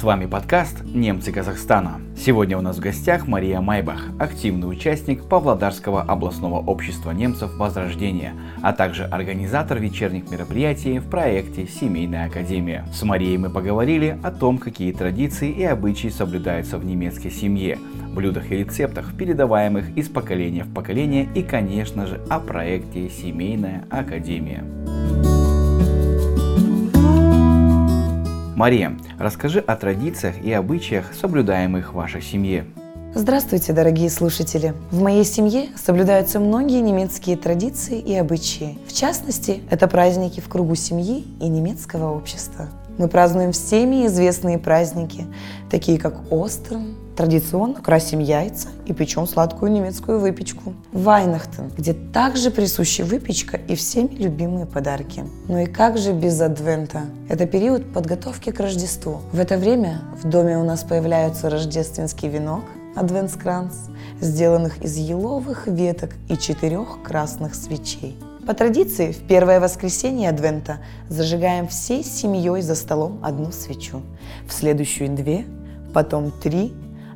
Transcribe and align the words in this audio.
С 0.00 0.02
вами 0.02 0.24
подкаст 0.24 0.82
«Немцы 0.82 1.30
Казахстана». 1.30 2.00
Сегодня 2.16 2.56
у 2.56 2.62
нас 2.62 2.78
в 2.78 2.80
гостях 2.80 3.28
Мария 3.28 3.60
Майбах, 3.60 4.00
активный 4.18 4.66
участник 4.66 5.28
Павлодарского 5.28 6.00
областного 6.00 6.56
общества 6.56 7.10
немцев 7.10 7.54
«Возрождение», 7.58 8.32
а 8.62 8.72
также 8.72 9.04
организатор 9.04 9.78
вечерних 9.78 10.30
мероприятий 10.30 11.00
в 11.00 11.10
проекте 11.10 11.66
«Семейная 11.66 12.28
академия». 12.28 12.86
С 12.94 13.02
Марией 13.02 13.36
мы 13.36 13.50
поговорили 13.50 14.18
о 14.22 14.30
том, 14.30 14.56
какие 14.56 14.92
традиции 14.92 15.50
и 15.50 15.64
обычаи 15.64 16.08
соблюдаются 16.08 16.78
в 16.78 16.84
немецкой 16.86 17.30
семье, 17.30 17.78
блюдах 18.14 18.50
и 18.50 18.56
рецептах, 18.56 19.14
передаваемых 19.18 19.98
из 19.98 20.08
поколения 20.08 20.64
в 20.64 20.72
поколение 20.72 21.28
и, 21.34 21.42
конечно 21.42 22.06
же, 22.06 22.22
о 22.30 22.40
проекте 22.40 23.10
«Семейная 23.10 23.84
академия». 23.90 24.64
Мария, 28.60 28.94
расскажи 29.18 29.58
о 29.60 29.74
традициях 29.74 30.34
и 30.44 30.52
обычаях, 30.52 31.14
соблюдаемых 31.18 31.92
в 31.92 31.96
вашей 31.96 32.20
семье. 32.20 32.66
Здравствуйте, 33.14 33.72
дорогие 33.72 34.10
слушатели! 34.10 34.74
В 34.90 35.00
моей 35.00 35.24
семье 35.24 35.68
соблюдаются 35.82 36.40
многие 36.40 36.82
немецкие 36.82 37.38
традиции 37.38 37.98
и 37.98 38.14
обычаи. 38.14 38.76
В 38.86 38.92
частности, 38.92 39.62
это 39.70 39.88
праздники 39.88 40.40
в 40.40 40.50
кругу 40.50 40.74
семьи 40.74 41.24
и 41.40 41.48
немецкого 41.48 42.14
общества. 42.14 42.68
Мы 42.98 43.08
празднуем 43.08 43.52
всеми 43.52 44.04
известные 44.04 44.58
праздники, 44.58 45.24
такие 45.70 45.98
как 45.98 46.20
Остерн, 46.30 46.96
традиционно 47.16 47.80
красим 47.80 48.18
яйца 48.18 48.68
и 48.86 48.92
печем 48.92 49.26
сладкую 49.26 49.72
немецкую 49.72 50.20
выпечку. 50.20 50.74
Вайнахтен, 50.92 51.70
где 51.76 51.92
также 51.92 52.50
присуща 52.50 53.04
выпечка 53.04 53.56
и 53.56 53.74
всеми 53.74 54.14
любимые 54.14 54.66
подарки. 54.66 55.24
Ну 55.48 55.58
и 55.58 55.66
как 55.66 55.98
же 55.98 56.12
без 56.12 56.40
Адвента? 56.40 57.02
Это 57.28 57.46
период 57.46 57.92
подготовки 57.92 58.50
к 58.50 58.60
Рождеству. 58.60 59.20
В 59.32 59.38
это 59.38 59.56
время 59.56 60.00
в 60.22 60.28
доме 60.28 60.58
у 60.58 60.64
нас 60.64 60.82
появляется 60.82 61.50
рождественский 61.50 62.28
венок, 62.28 62.64
адвентскранц, 62.96 63.74
сделанных 64.20 64.82
из 64.82 64.96
еловых 64.96 65.66
веток 65.66 66.10
и 66.28 66.36
четырех 66.36 67.02
красных 67.02 67.54
свечей. 67.54 68.16
По 68.46 68.54
традиции, 68.54 69.12
в 69.12 69.18
первое 69.28 69.60
воскресенье 69.60 70.30
Адвента 70.30 70.78
зажигаем 71.08 71.68
всей 71.68 72.02
семьей 72.02 72.62
за 72.62 72.74
столом 72.74 73.20
одну 73.22 73.52
свечу, 73.52 74.02
в 74.48 74.52
следующую 74.52 75.14
две, 75.14 75.44
потом 75.94 76.32
три, 76.32 76.72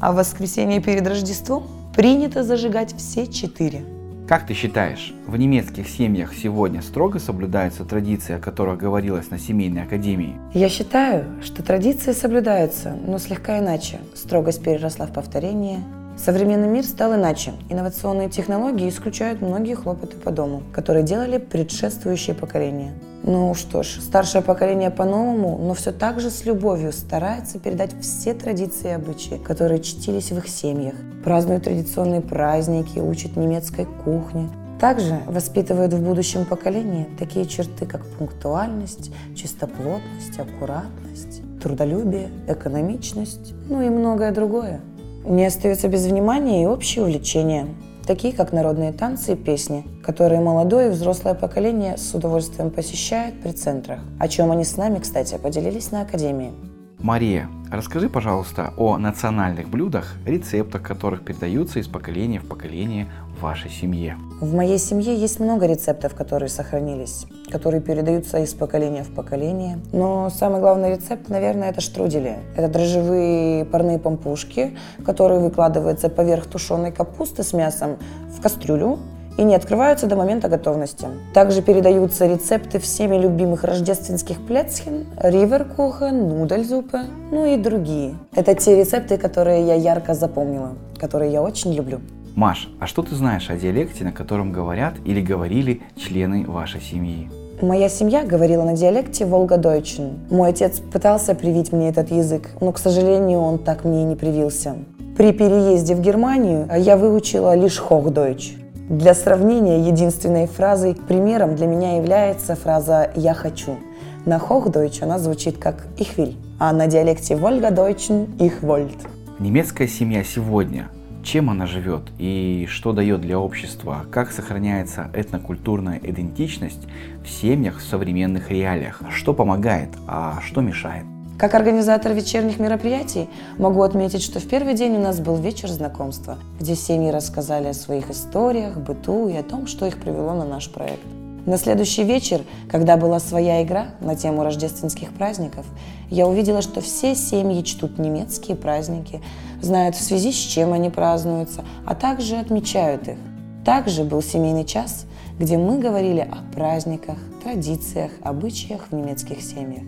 а 0.00 0.12
в 0.12 0.16
воскресенье 0.16 0.80
перед 0.80 1.06
Рождеством 1.06 1.64
принято 1.94 2.44
зажигать 2.44 2.94
все 2.96 3.26
четыре. 3.26 3.84
Как 4.28 4.46
ты 4.46 4.52
считаешь, 4.52 5.14
в 5.26 5.38
немецких 5.38 5.88
семьях 5.88 6.34
сегодня 6.34 6.82
строго 6.82 7.18
соблюдаются 7.18 7.86
традиции, 7.86 8.34
о 8.34 8.38
которых 8.38 8.76
говорилось 8.76 9.30
на 9.30 9.38
семейной 9.38 9.84
академии? 9.84 10.36
Я 10.52 10.68
считаю, 10.68 11.24
что 11.42 11.62
традиции 11.62 12.12
соблюдаются, 12.12 12.94
но 13.06 13.18
слегка 13.18 13.58
иначе. 13.58 14.00
Строгость 14.14 14.62
переросла 14.62 15.06
в 15.06 15.14
повторение, 15.14 15.82
Современный 16.18 16.66
мир 16.66 16.84
стал 16.84 17.14
иначе. 17.14 17.52
Инновационные 17.70 18.28
технологии 18.28 18.88
исключают 18.88 19.40
многие 19.40 19.74
хлопоты 19.74 20.16
по 20.16 20.32
дому, 20.32 20.62
которые 20.72 21.04
делали 21.04 21.38
предшествующие 21.38 22.34
поколения. 22.34 22.92
Ну 23.22 23.54
что 23.54 23.84
ж, 23.84 24.00
старшее 24.00 24.42
поколение 24.42 24.90
по-новому, 24.90 25.58
но 25.58 25.74
все 25.74 25.92
так 25.92 26.20
же 26.20 26.30
с 26.30 26.44
любовью 26.44 26.92
старается 26.92 27.60
передать 27.60 27.94
все 28.00 28.34
традиции 28.34 28.88
и 28.88 28.92
обычаи, 28.92 29.36
которые 29.36 29.80
чтились 29.80 30.32
в 30.32 30.38
их 30.38 30.48
семьях. 30.48 30.94
Празднуют 31.24 31.64
традиционные 31.64 32.20
праздники, 32.20 32.98
учат 32.98 33.36
немецкой 33.36 33.86
кухне, 34.04 34.48
также 34.80 35.20
воспитывают 35.26 35.92
в 35.92 36.02
будущем 36.02 36.44
поколении 36.44 37.08
такие 37.18 37.46
черты, 37.46 37.86
как 37.86 38.04
пунктуальность, 38.06 39.12
чистоплотность, 39.34 40.38
аккуратность, 40.38 41.42
трудолюбие, 41.60 42.28
экономичность, 42.46 43.54
ну 43.68 43.82
и 43.82 43.88
многое 43.88 44.32
другое. 44.32 44.80
Не 45.24 45.46
остается 45.46 45.88
без 45.88 46.06
внимания 46.06 46.62
и 46.62 46.66
общие 46.66 47.04
увлечения, 47.04 47.66
такие 48.06 48.32
как 48.32 48.52
народные 48.52 48.92
танцы 48.92 49.34
и 49.34 49.36
песни, 49.36 49.84
которые 50.02 50.40
молодое 50.40 50.88
и 50.88 50.90
взрослое 50.90 51.34
поколение 51.34 51.98
с 51.98 52.14
удовольствием 52.14 52.70
посещает 52.70 53.40
при 53.42 53.50
центрах, 53.52 54.00
о 54.18 54.28
чем 54.28 54.50
они 54.50 54.64
с 54.64 54.76
нами, 54.76 54.98
кстати, 54.98 55.36
поделились 55.36 55.90
на 55.90 56.02
Академии. 56.02 56.52
Мария, 57.00 57.48
расскажи, 57.70 58.08
пожалуйста, 58.08 58.74
о 58.76 58.98
национальных 58.98 59.68
блюдах, 59.68 60.16
рецептах 60.26 60.82
которых 60.82 61.24
передаются 61.24 61.78
из 61.78 61.86
поколения 61.86 62.40
в 62.40 62.48
поколение 62.48 63.06
в 63.38 63.42
вашей 63.42 63.70
семье. 63.70 64.16
В 64.40 64.52
моей 64.52 64.78
семье 64.78 65.14
есть 65.14 65.38
много 65.38 65.66
рецептов, 65.66 66.16
которые 66.16 66.48
сохранились, 66.48 67.26
которые 67.52 67.80
передаются 67.80 68.38
из 68.38 68.52
поколения 68.52 69.04
в 69.04 69.14
поколение. 69.14 69.78
Но 69.92 70.28
самый 70.30 70.60
главный 70.60 70.96
рецепт, 70.96 71.28
наверное, 71.28 71.70
это 71.70 71.80
штрудели. 71.80 72.38
Это 72.56 72.66
дрожжевые 72.66 73.64
парные 73.64 74.00
пампушки, 74.00 74.76
которые 75.04 75.38
выкладываются 75.38 76.08
поверх 76.08 76.46
тушеной 76.46 76.90
капусты 76.90 77.44
с 77.44 77.52
мясом 77.52 77.98
в 78.36 78.40
кастрюлю, 78.40 78.98
и 79.38 79.44
не 79.44 79.54
открываются 79.54 80.06
до 80.06 80.16
момента 80.16 80.48
готовности. 80.48 81.06
Также 81.32 81.62
передаются 81.62 82.26
рецепты 82.26 82.78
всеми 82.78 83.16
любимых 83.16 83.64
рождественских 83.64 84.44
плецхен, 84.46 85.06
риверкухен, 85.16 86.28
нудельзупе, 86.28 87.04
ну 87.30 87.46
и 87.46 87.56
другие. 87.56 88.16
Это 88.34 88.54
те 88.54 88.76
рецепты, 88.76 89.16
которые 89.16 89.66
я 89.66 89.74
ярко 89.74 90.14
запомнила, 90.14 90.72
которые 90.98 91.32
я 91.32 91.40
очень 91.40 91.72
люблю. 91.72 92.00
Маш, 92.34 92.68
а 92.80 92.86
что 92.86 93.02
ты 93.02 93.14
знаешь 93.14 93.48
о 93.48 93.56
диалекте, 93.56 94.04
на 94.04 94.12
котором 94.12 94.52
говорят 94.52 94.94
или 95.04 95.20
говорили 95.20 95.82
члены 95.96 96.44
вашей 96.46 96.80
семьи? 96.80 97.30
Моя 97.60 97.88
семья 97.88 98.24
говорила 98.24 98.64
на 98.64 98.74
диалекте 98.74 99.24
волгодойчен. 99.24 100.18
Мой 100.30 100.50
отец 100.50 100.78
пытался 100.78 101.34
привить 101.34 101.72
мне 101.72 101.88
этот 101.88 102.10
язык, 102.10 102.50
но, 102.60 102.70
к 102.72 102.78
сожалению, 102.78 103.40
он 103.40 103.58
так 103.58 103.84
мне 103.84 104.02
и 104.02 104.04
не 104.04 104.14
привился. 104.14 104.76
При 105.16 105.32
переезде 105.32 105.96
в 105.96 106.00
Германию 106.00 106.68
я 106.76 106.96
выучила 106.96 107.56
лишь 107.56 107.78
хохдойч. 107.78 108.54
Для 108.88 109.12
сравнения, 109.12 109.86
единственной 109.86 110.46
фразой, 110.46 110.94
примером 110.94 111.56
для 111.56 111.66
меня 111.66 111.96
является 111.98 112.56
фраза 112.56 113.10
«я 113.14 113.34
хочу». 113.34 113.76
На 114.24 114.38
Hochdeutsch 114.38 115.02
она 115.02 115.18
звучит 115.18 115.58
как 115.58 115.86
«ich 115.98 116.16
will», 116.16 116.36
а 116.58 116.72
на 116.72 116.86
диалекте 116.86 117.34
Volgadeutschen 117.34 118.36
«ich 118.38 118.62
wollt». 118.62 119.06
Немецкая 119.38 119.88
семья 119.88 120.24
сегодня 120.24 120.88
чем 121.22 121.50
она 121.50 121.66
живет 121.66 122.04
и 122.16 122.66
что 122.70 122.92
дает 122.92 123.20
для 123.20 123.38
общества, 123.38 124.06
как 124.10 124.30
сохраняется 124.30 125.10
этнокультурная 125.12 126.00
идентичность 126.02 126.86
в 127.22 127.28
семьях 127.28 127.80
в 127.80 127.82
современных 127.82 128.50
реалиях, 128.50 129.02
что 129.10 129.34
помогает, 129.34 129.90
а 130.06 130.40
что 130.40 130.62
мешает. 130.62 131.04
Как 131.38 131.54
организатор 131.54 132.14
вечерних 132.14 132.58
мероприятий 132.58 133.28
могу 133.58 133.82
отметить, 133.82 134.24
что 134.24 134.40
в 134.40 134.48
первый 134.48 134.74
день 134.74 134.96
у 134.96 135.00
нас 135.00 135.20
был 135.20 135.36
вечер 135.36 135.68
знакомства, 135.68 136.36
где 136.58 136.74
семьи 136.74 137.10
рассказали 137.10 137.68
о 137.68 137.74
своих 137.74 138.10
историях, 138.10 138.76
быту 138.76 139.28
и 139.28 139.36
о 139.36 139.44
том, 139.44 139.68
что 139.68 139.86
их 139.86 140.00
привело 140.00 140.34
на 140.34 140.44
наш 140.44 140.68
проект. 140.68 141.04
На 141.46 141.56
следующий 141.56 142.02
вечер, 142.02 142.40
когда 142.68 142.96
была 142.96 143.20
своя 143.20 143.62
игра 143.62 143.86
на 144.00 144.16
тему 144.16 144.42
рождественских 144.42 145.12
праздников, 145.12 145.64
я 146.10 146.26
увидела, 146.26 146.60
что 146.60 146.80
все 146.80 147.14
семьи 147.14 147.62
чтут 147.62 148.00
немецкие 148.00 148.56
праздники, 148.56 149.22
знают 149.62 149.94
в 149.94 150.02
связи 150.02 150.32
с 150.32 150.36
чем 150.36 150.72
они 150.72 150.90
празднуются, 150.90 151.64
а 151.86 151.94
также 151.94 152.34
отмечают 152.34 153.06
их. 153.06 153.16
Также 153.64 154.02
был 154.02 154.22
семейный 154.22 154.64
час, 154.64 155.06
где 155.38 155.56
мы 155.56 155.78
говорили 155.78 156.20
о 156.28 156.52
праздниках, 156.52 157.16
традициях, 157.44 158.10
обычаях 158.24 158.88
в 158.90 158.92
немецких 158.92 159.40
семьях 159.40 159.84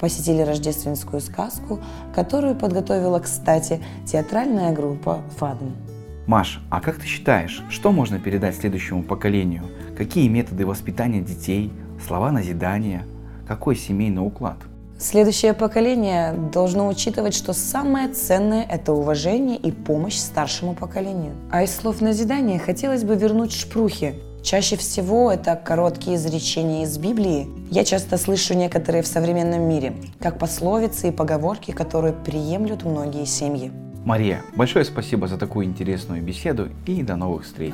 посетили 0.00 0.42
рождественскую 0.42 1.20
сказку, 1.20 1.80
которую 2.14 2.54
подготовила, 2.54 3.18
кстати, 3.18 3.80
театральная 4.06 4.72
группа 4.72 5.22
«Фадн». 5.38 5.70
Маш, 6.26 6.60
а 6.70 6.80
как 6.80 6.96
ты 6.96 7.06
считаешь, 7.06 7.62
что 7.68 7.92
можно 7.92 8.18
передать 8.18 8.56
следующему 8.56 9.02
поколению? 9.02 9.64
Какие 9.96 10.28
методы 10.28 10.64
воспитания 10.64 11.20
детей, 11.20 11.70
слова 12.06 12.32
назидания, 12.32 13.06
какой 13.46 13.76
семейный 13.76 14.26
уклад? 14.26 14.56
Следующее 14.98 15.52
поколение 15.52 16.32
должно 16.52 16.88
учитывать, 16.88 17.34
что 17.34 17.52
самое 17.52 18.08
ценное– 18.08 18.64
это 18.70 18.92
уважение 18.92 19.58
и 19.58 19.70
помощь 19.70 20.16
старшему 20.16 20.74
поколению. 20.74 21.34
А 21.50 21.62
из 21.62 21.74
слов 21.74 22.00
назидания 22.00 22.58
хотелось 22.58 23.04
бы 23.04 23.16
вернуть 23.16 23.52
шпрухи, 23.52 24.14
Чаще 24.44 24.76
всего 24.76 25.32
это 25.32 25.56
короткие 25.56 26.16
изречения 26.16 26.84
из 26.84 26.98
Библии. 26.98 27.48
Я 27.70 27.82
часто 27.82 28.18
слышу 28.18 28.52
некоторые 28.52 29.02
в 29.02 29.06
современном 29.06 29.62
мире, 29.62 29.94
как 30.20 30.38
пословицы 30.38 31.08
и 31.08 31.12
поговорки, 31.12 31.70
которые 31.70 32.12
приемлют 32.12 32.84
многие 32.84 33.24
семьи. 33.24 33.72
Мария, 34.04 34.42
большое 34.54 34.84
спасибо 34.84 35.28
за 35.28 35.38
такую 35.38 35.64
интересную 35.64 36.22
беседу 36.22 36.68
и 36.84 37.02
до 37.02 37.16
новых 37.16 37.44
встреч. 37.44 37.72